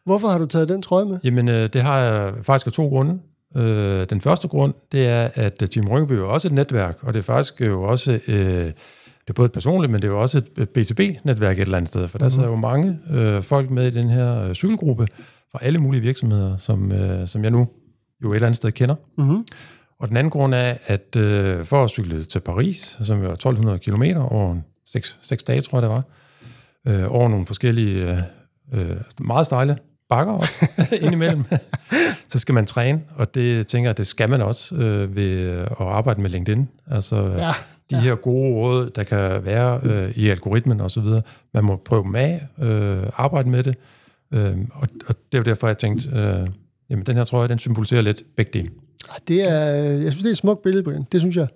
[0.04, 1.18] Hvorfor har du taget den trøje med?
[1.24, 3.18] Jamen, øh, det har jeg faktisk af to grunde.
[3.56, 7.12] Øh, den første grund, det er, at øh, Team Rynkeby er også et netværk, og
[7.14, 8.74] det er faktisk jo også, øh, det
[9.28, 12.08] er både et personligt, men det er jo også et B2B-netværk et eller andet sted,
[12.08, 15.06] for der sidder jo mange øh, folk med i den her øh, cykelgruppe
[15.52, 17.68] fra alle mulige virksomheder, som, øh, som jeg nu
[18.22, 18.94] jo et eller andet sted kender.
[19.18, 19.46] Mm-hmm.
[20.00, 23.78] Og den anden grund er, at øh, for at cykle til Paris, som er 1200
[23.78, 26.04] km over en 6, 6 dage, tror jeg det var,
[26.88, 28.18] øh, over nogle forskellige øh,
[28.90, 29.78] øh, meget stejle
[30.08, 30.66] bakker også
[31.02, 31.44] indimellem,
[32.28, 35.80] så skal man træne, og det tænker jeg, det skal man også øh, ved at
[35.80, 36.68] arbejde med LinkedIn.
[36.90, 37.52] Altså Ja.
[37.90, 41.22] de her gode råd, der kan være øh, i algoritmen og så videre.
[41.54, 43.76] Man må prøve dem af, øh, arbejde med det,
[44.34, 46.48] øh, og, og det er jo derfor, jeg tænkte, øh,
[46.90, 48.70] jamen den her trøje, den symboliserer lidt begge dele.
[49.10, 51.06] Ah, Det er, jeg synes, det er et smukt billede, Brian.
[51.12, 51.46] Det synes jeg.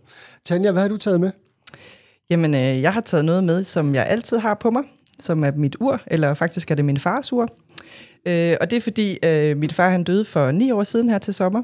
[0.45, 1.31] Tanja, hvad har du taget med?
[2.31, 4.83] Jamen, øh, jeg har taget noget med, som jeg altid har på mig,
[5.19, 7.49] som er mit ur, eller faktisk er det min fars ur.
[8.27, 11.19] Øh, og det er fordi, øh, min far han døde for ni år siden her
[11.19, 11.63] til sommer.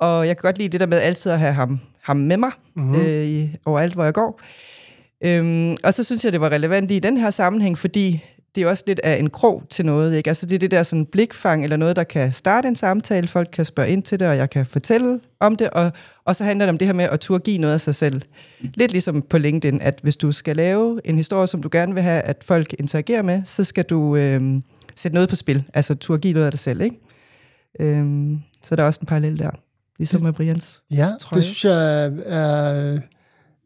[0.00, 2.50] Og jeg kan godt lide det der med altid at have ham, ham med mig
[2.76, 3.00] mm-hmm.
[3.00, 4.40] øh, overalt, hvor jeg går.
[5.24, 8.24] Øhm, og så synes jeg, det var relevant i den her sammenhæng, fordi
[8.56, 10.16] det er også lidt af en krog til noget.
[10.16, 10.30] Ikke?
[10.30, 13.28] Altså det er det der sådan blikfang, eller noget, der kan starte en samtale.
[13.28, 15.70] Folk kan spørge ind til det, og jeg kan fortælle om det.
[15.70, 15.92] Og,
[16.24, 18.22] og så handler det om det her med at turde give noget af sig selv.
[18.60, 22.02] Lidt ligesom på LinkedIn, at hvis du skal lave en historie, som du gerne vil
[22.02, 24.62] have, at folk interagerer med, så skal du øhm,
[24.96, 25.64] sætte noget på spil.
[25.74, 26.80] Altså turde give noget af dig selv.
[26.80, 26.96] Ikke?
[27.80, 29.50] Øhm, så der er også en parallel der.
[29.98, 30.82] Ligesom med Brians.
[30.90, 31.34] Ja, Trøje.
[31.34, 32.92] det synes jeg er,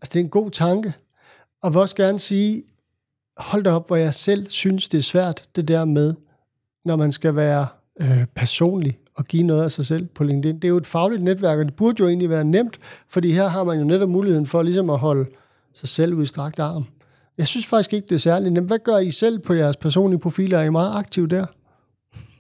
[0.01, 0.93] altså det er en god tanke.
[1.63, 2.63] Og vil også gerne sige,
[3.41, 6.15] hold da op, hvor jeg selv synes, det er svært, det der med,
[6.85, 7.67] når man skal være
[8.01, 10.55] øh, personlig og give noget af sig selv på LinkedIn.
[10.55, 13.49] Det er jo et fagligt netværk, og det burde jo egentlig være nemt, fordi her
[13.49, 15.31] har man jo netop muligheden for ligesom at holde
[15.75, 16.85] sig selv ud i strakt arm.
[17.39, 18.67] Jeg synes faktisk ikke, det er særligt nemt.
[18.67, 20.59] Hvad gør I selv på jeres personlige profiler?
[20.59, 21.47] Er I meget aktive der?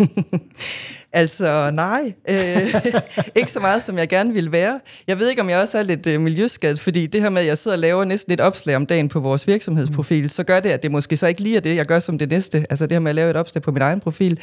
[1.13, 2.75] altså nej, øh,
[3.37, 4.81] ikke så meget, som jeg gerne ville være.
[5.07, 7.49] Jeg ved ikke, om jeg også er lidt øh, miljøskadet, fordi det her med, at
[7.49, 10.29] jeg sidder og laver næsten et opslag om dagen på vores virksomhedsprofil, mm.
[10.29, 12.31] så gør det, at det måske så ikke lige er det, jeg gør som det
[12.31, 12.67] næste.
[12.71, 14.41] Altså det her med at lave et opslag på min egen profil.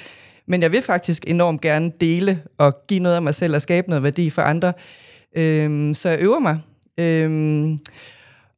[0.47, 3.89] Men jeg vil faktisk enormt gerne dele og give noget af mig selv og skabe
[3.89, 4.73] noget værdi for andre.
[5.37, 6.59] Øh, så jeg øver mig.
[6.99, 7.77] Øh,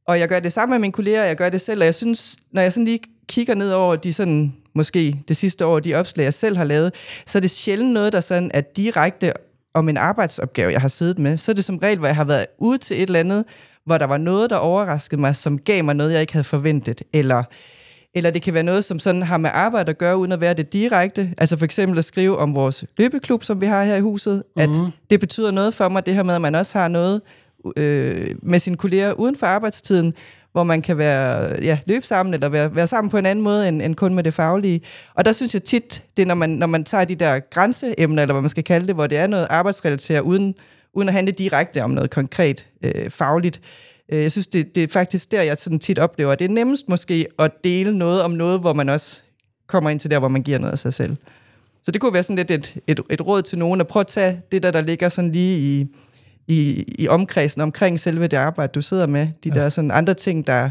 [0.08, 2.38] og jeg gør det sammen med mine kolleger, jeg gør det selv, og jeg synes,
[2.52, 6.24] når jeg sådan lige kigger ned over de sådan, måske det sidste år, de opslag,
[6.24, 6.94] jeg selv har lavet,
[7.26, 9.34] så er det sjældent noget, der sådan er direkte
[9.74, 11.38] om en arbejdsopgave, jeg har siddet med.
[11.38, 13.46] Så er det som regel, hvor jeg har været ude til et eller andet,
[13.86, 17.02] hvor der var noget, der overraskede mig, som gav mig noget, jeg ikke havde forventet,
[17.14, 17.44] eller
[18.16, 20.54] eller det kan være noget, som sådan har med arbejde at gøre, uden at være
[20.54, 21.34] det direkte.
[21.38, 24.62] Altså for eksempel at skrive om vores løbeklub, som vi har her i huset, mm.
[24.62, 24.92] at mhm.
[25.10, 27.22] det betyder noget for mig, det her med, at man også har noget
[27.78, 30.14] øh, med sine kolleger uden for arbejdstiden,
[30.52, 33.68] hvor man kan være, ja, løbe sammen, eller være, være sammen på en anden måde,
[33.68, 34.82] end, end kun med det faglige.
[35.14, 38.22] Og der synes jeg tit, det er, når man, når man tager de der grænseemner,
[38.22, 40.56] eller hvad man skal kalde det, hvor det er noget arbejdsrelateret, uden,
[40.94, 43.62] uden at handle direkte om noget konkret øh, fagligt.
[44.14, 46.90] Øh, jeg synes, det, det er faktisk der, jeg sådan tit oplever, det er nemmest
[46.90, 49.24] måske at dele noget om noget, hvor man også
[49.68, 51.16] kommer ind til der, hvor man giver noget af sig selv.
[51.84, 54.08] Så det kunne være sådan lidt et, et, et råd til nogen, at prøve at
[54.08, 55.88] tage det der, der ligger sådan lige i,
[56.50, 59.28] i, i omkredsen omkring selve det arbejde, du sidder med.
[59.44, 59.60] De ja.
[59.60, 60.70] der sådan andre ting, der...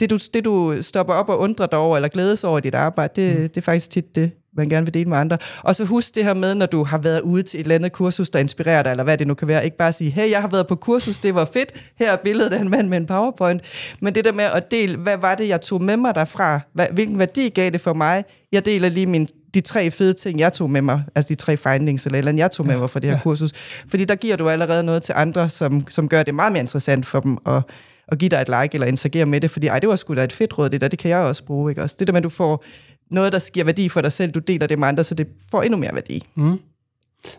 [0.00, 2.74] Det du, det, du stopper op og undrer dig over, eller glædes over i dit
[2.74, 3.42] arbejde, det, mm.
[3.42, 5.38] det er faktisk tit det, man gerne vil dele med andre.
[5.62, 7.92] Og så husk det her med, når du har været ude til et eller andet
[7.92, 9.64] kursus, der inspirerer dig, eller hvad det nu kan være.
[9.64, 12.52] Ikke bare sige, hey, jeg har været på kursus, det var fedt, her er billedet
[12.52, 13.62] af en mand med en powerpoint.
[14.00, 16.60] Men det der med at dele, hvad var det, jeg tog med mig derfra?
[16.92, 18.24] Hvilken værdi gav det for mig?
[18.52, 21.56] Jeg deler lige min, de tre fede ting, jeg tog med mig, altså de tre
[21.56, 23.22] findings, eller, eller jeg tog med mig fra det her ja.
[23.22, 23.52] kursus.
[23.88, 27.06] Fordi der giver du allerede noget til andre, som, som gør det meget mere interessant
[27.06, 27.62] for dem, og
[28.08, 30.24] at give dig et like eller interagere med det, fordi ej, det var sgu da
[30.24, 31.70] et fedt råd, det der, det kan jeg også bruge.
[31.70, 31.82] Ikke?
[31.82, 32.64] Også det der med, at du får
[33.12, 35.62] noget, der giver værdi for dig selv, du deler det med andre, så det får
[35.62, 36.22] endnu mere værdi.
[36.34, 36.58] Mm.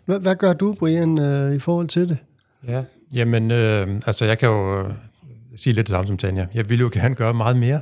[0.06, 2.18] Hvad, hvad gør du, Brian, øh, i forhold til det?
[2.68, 2.84] Ja,
[3.14, 4.94] jamen, øh, altså jeg kan jo øh,
[5.56, 6.48] sige lidt det samme som Tanja.
[6.54, 7.82] Jeg ville jo gerne gøre meget mere,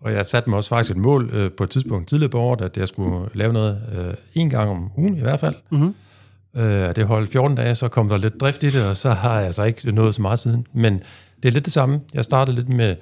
[0.00, 2.60] og jeg satte mig også faktisk et mål øh, på et tidspunkt tidligere på året,
[2.60, 5.54] at jeg skulle lave noget øh, en gang om ugen i hvert fald.
[5.70, 5.94] Mm-hmm.
[6.56, 9.36] Øh, det holdt 14 dage, så kom der lidt drift i det, og så har
[9.36, 10.66] jeg altså ikke nået så meget siden.
[10.72, 11.02] Men
[11.42, 12.00] det er lidt det samme.
[12.14, 12.96] Jeg startede lidt med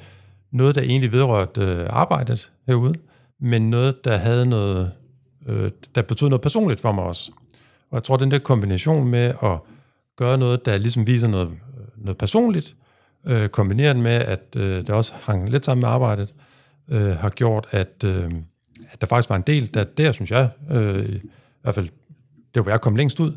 [0.52, 2.94] noget, der egentlig vedrørte øh, arbejdet herude
[3.42, 4.92] men noget, der havde noget,
[5.46, 7.32] øh, der betød noget personligt for mig også.
[7.90, 9.58] Og jeg tror, den der kombination med at
[10.16, 11.50] gøre noget, der ligesom viser noget,
[11.96, 12.76] noget personligt,
[13.26, 16.34] øh, kombineret med, at øh, det også hang lidt sammen med arbejdet,
[16.88, 18.30] øh, har gjort, at, øh,
[18.90, 21.20] at der faktisk var en del, der der, synes jeg, øh, i
[21.62, 21.88] hvert fald,
[22.54, 23.32] det var jeg kom længst ud,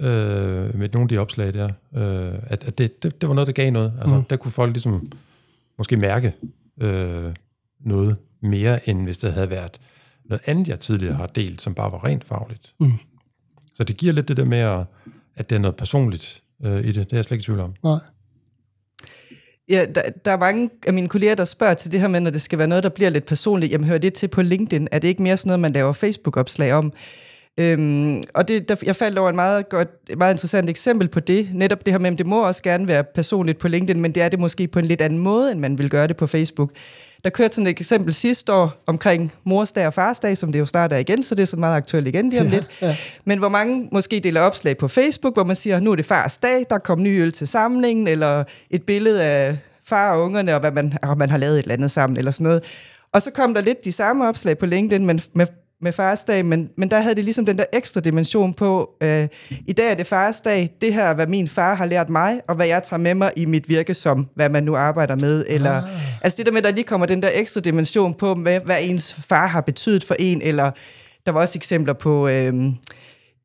[0.00, 3.46] øh, med nogle af de opslag der, øh, at, at det, det, det var noget,
[3.46, 3.92] der gav noget.
[4.00, 4.24] Altså, mm.
[4.24, 5.10] der kunne folk ligesom
[5.78, 6.32] måske mærke
[6.80, 7.32] øh,
[7.80, 9.80] noget mere, end hvis det havde været
[10.24, 12.74] noget andet, jeg tidligere har delt, som bare var rent fagligt.
[12.80, 12.92] Mm.
[13.74, 14.84] Så det giver lidt det der med, at,
[15.36, 16.94] at det er noget personligt øh, i det.
[16.94, 17.74] Det er jeg slet ikke i tvivl om.
[17.84, 17.98] Nej.
[19.68, 22.30] Ja, der, der er mange af mine kolleger, der spørger til det her med, når
[22.30, 23.72] det skal være noget, der bliver lidt personligt.
[23.72, 24.88] Jamen, hører det til på LinkedIn?
[24.92, 26.92] Er det ikke mere sådan noget, man laver Facebook-opslag om?
[27.58, 31.20] Øhm, og det, der, jeg faldt over et meget, godt, et meget interessant eksempel på
[31.20, 31.48] det.
[31.54, 34.22] Netop det her med, at det må også gerne være personligt på LinkedIn, men det
[34.22, 36.70] er det måske på en lidt anden måde, end man vil gøre det på Facebook.
[37.24, 40.92] Der kørte sådan et eksempel sidste år omkring morsdag og farsdag, som det jo snart
[40.92, 42.68] er igen, så det er så meget aktuelt igen lige om ja, lidt.
[42.82, 42.96] Ja.
[43.24, 46.38] Men hvor mange måske deler opslag på Facebook, hvor man siger, nu er det fars
[46.38, 50.60] dag, der kom ny øl til samlingen, eller et billede af far og ungerne, og
[50.60, 52.62] hvad man, og man har lavet et eller andet sammen, eller sådan noget.
[53.12, 55.46] Og så kom der lidt de samme opslag på LinkedIn, men med
[55.82, 59.28] med farsdag, men, men der havde det ligesom den der ekstra dimension på, øh,
[59.66, 62.54] i dag er det farsdag, det her er, hvad min far har lært mig, og
[62.54, 65.44] hvad jeg tager med mig i mit virke som, hvad man nu arbejder med.
[65.48, 66.24] Eller, ah.
[66.24, 69.14] Altså det der med, der lige kommer den der ekstra dimension på, hvad, hvad ens
[69.14, 70.70] far har betydet for en, eller
[71.26, 72.28] der var også eksempler på...
[72.28, 72.54] Øh,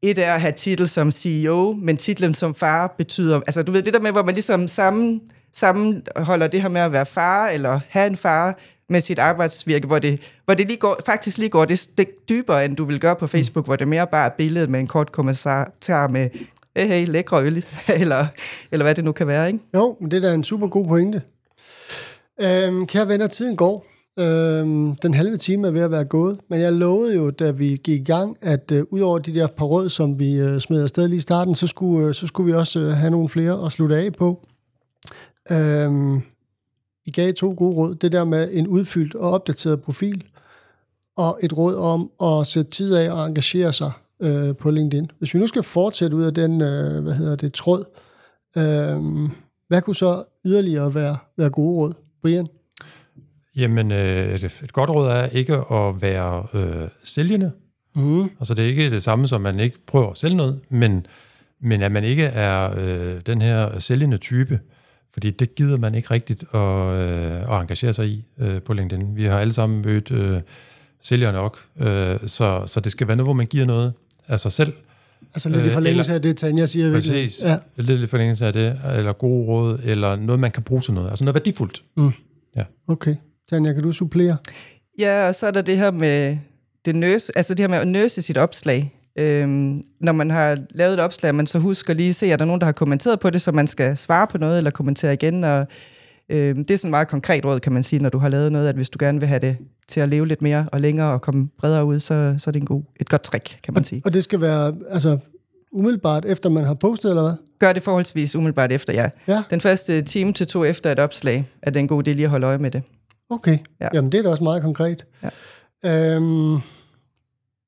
[0.02, 3.38] et er at have titel som CEO, men titlen som far betyder...
[3.38, 5.22] Altså, du ved, det der med, hvor man ligesom sammen,
[5.54, 10.00] sammenholder det her med at være far, eller have en far, med sit arbejdsvirke, hvor
[10.00, 13.16] det, hvor det lige går, faktisk lige går det stik dybere, end du vil gøre
[13.16, 13.68] på Facebook, mm.
[13.68, 16.30] hvor det mere bare er billedet med en kort kommentar med,
[16.76, 17.66] hey, hey, lækre øl,
[18.02, 18.26] eller,
[18.72, 19.60] eller hvad det nu kan være, ikke?
[19.74, 21.22] Jo, men det er da en super god pointe.
[22.42, 23.86] Øhm, kære venner, tiden går.
[24.20, 27.82] Øhm, den halve time er ved at være gået, men jeg lovede jo, da vi
[27.84, 31.08] gik i gang, at øh, udover de der par råd, som vi øh, smed afsted
[31.08, 33.72] lige i starten, så skulle, øh, så skulle vi også øh, have nogle flere at
[33.72, 34.48] slutte af på.
[35.52, 36.22] Øhm,
[37.06, 37.96] I gav to gode råd.
[37.96, 40.24] Det der med en udfyldt og opdateret profil,
[41.18, 43.92] og et råd om at sætte tid af og engagere sig
[44.22, 45.08] øh, på LinkedIn.
[45.20, 47.86] Hvis vi nu skal fortsætte ud af den, øh, hvad hedder det, tråd,
[48.58, 49.30] øh,
[49.68, 51.94] hvad kunne så yderligere være, være gode råd?
[52.22, 52.48] Brian?
[53.56, 57.52] Jamen, øh, et, et godt råd er ikke at være øh, sælgende.
[57.96, 58.24] Mm.
[58.24, 61.06] Altså, det er ikke det samme, som man ikke prøver at sælge noget, men,
[61.62, 64.60] men at man ikke er øh, den her sælgende type,
[65.16, 69.16] fordi det gider man ikke rigtigt at, øh, at engagere sig i øh, på LinkedIn.
[69.16, 70.42] Vi har alle sammen mødt øh,
[71.02, 73.94] sælgere nok, øh, så, så det skal være noget, hvor man giver noget
[74.28, 74.74] af sig selv.
[75.34, 76.94] Altså lidt i Øh, forlængelse af det, Tanja siger.
[76.94, 77.42] Præcis.
[77.44, 77.58] Ja.
[77.76, 81.10] Lidt i forlængelse af det, eller gode råd, eller noget, man kan bruge til noget.
[81.10, 81.84] Altså noget værdifuldt.
[82.88, 83.16] Okay.
[83.50, 84.38] Tanja, kan du supplere?
[85.00, 86.38] Ja, og så er der det her med
[86.86, 88.94] det nøs, altså det her med at nøse sit opslag.
[89.20, 92.46] Øhm, når man har lavet et opslag, man så husker lige at se, at der
[92.46, 95.14] er nogen, der har kommenteret på det, så man skal svare på noget eller kommentere
[95.14, 95.44] igen.
[95.44, 95.68] Og,
[96.30, 98.52] øhm, det er sådan et meget konkret råd, kan man sige, når du har lavet
[98.52, 101.12] noget, at hvis du gerne vil have det til at leve lidt mere og længere
[101.12, 103.84] og komme bredere ud, så, så er det en god, et godt trick, kan man
[103.84, 104.02] sige.
[104.06, 105.18] Og det skal være altså,
[105.72, 107.34] umiddelbart efter man har postet, eller hvad?
[107.60, 109.10] Gør det forholdsvis umiddelbart efter, ja.
[109.28, 109.44] Ja.
[109.50, 112.30] Den første time til to efter et opslag, er det en god idé lige at
[112.30, 112.84] holde øje med det.
[113.30, 113.58] Okay.
[113.82, 113.88] Ja.
[113.94, 115.06] Jamen, det er da også meget konkret.
[115.24, 115.30] Ja.
[116.16, 116.58] Øhm,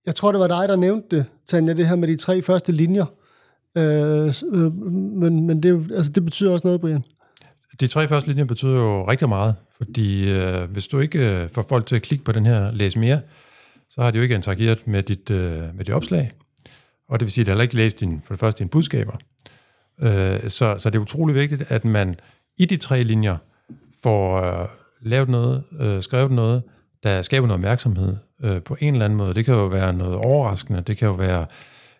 [0.07, 2.71] jeg tror, det var dig, der nævnte det, Tanja, det her med de tre første
[2.71, 3.05] linjer.
[3.77, 7.03] Øh, øh, men men det, er altså, det betyder også noget, Brian.
[7.79, 11.65] De tre første linjer betyder jo rigtig meget, fordi øh, hvis du ikke øh, får
[11.69, 13.21] folk til at klikke på den her læs mere,
[13.89, 16.31] så har de jo ikke interageret med dit, øh, med dit opslag.
[17.09, 18.69] Og det vil sige, at de har heller ikke læst din, for det første dine
[18.69, 19.17] budskaber.
[20.01, 22.15] Øh, så, så det er utrolig vigtigt, at man
[22.57, 23.37] i de tre linjer
[24.03, 24.67] får øh,
[25.01, 26.63] lavet noget, øh, skrevet noget,
[27.03, 29.33] der skaber noget opmærksomhed øh, på en eller anden måde.
[29.33, 31.45] Det kan jo være noget overraskende, det kan jo være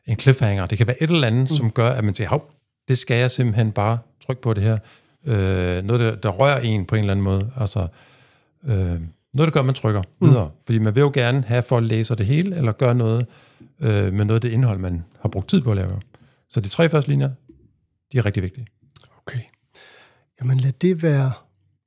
[0.05, 1.55] en cliffhanger, det kan være et eller andet, mm.
[1.55, 2.43] som gør, at man siger, hav,
[2.87, 4.77] det skal jeg simpelthen bare trykke på det her.
[5.25, 7.51] Øh, noget, der, der rører en på en eller anden måde.
[7.57, 7.87] Altså,
[8.63, 9.01] øh,
[9.33, 10.45] noget, der gør, at man trykker videre.
[10.45, 10.51] Mm.
[10.65, 13.25] Fordi man vil jo gerne have, at folk læser det hele, eller gør noget
[13.79, 16.01] øh, med noget af det indhold, man har brugt tid på at lave.
[16.49, 17.29] Så de tre første linjer,
[18.11, 18.67] de er rigtig vigtige.
[19.17, 19.39] Okay.
[20.41, 21.31] Jamen lad det være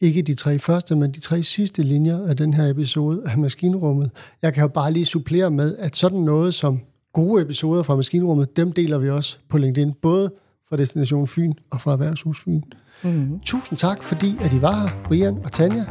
[0.00, 4.10] ikke de tre første, men de tre sidste linjer af den her episode af Maskinrummet.
[4.42, 6.80] Jeg kan jo bare lige supplere med, at sådan noget som
[7.12, 10.32] gode episoder fra Maskinrummet, dem deler vi også på LinkedIn, både
[10.68, 12.60] fra Destination Fyn og fra Erhvervshus Fyn.
[13.02, 13.40] Mm-hmm.
[13.40, 15.84] Tusind tak, fordi at I var her, Brian og Tanja.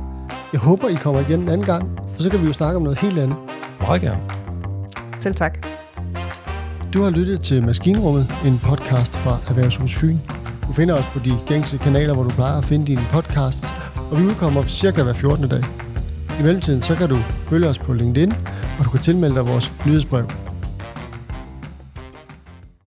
[0.53, 2.83] Jeg håber, I kommer igen en anden gang, for så kan vi jo snakke om
[2.83, 3.37] noget helt andet.
[3.79, 4.21] Meget gerne.
[5.19, 5.67] Selv tak.
[6.93, 10.17] Du har lyttet til Maskinrummet, en podcast fra Erhvervshus Fyn.
[10.67, 13.67] Du finder os på de gængse kanaler, hvor du plejer at finde dine podcasts,
[14.11, 15.47] og vi udkommer cirka hver 14.
[15.49, 15.63] dag.
[16.39, 17.17] I mellemtiden så kan du
[17.49, 18.31] følge os på LinkedIn,
[18.79, 20.48] og du kan tilmelde dig vores nyhedsbrev.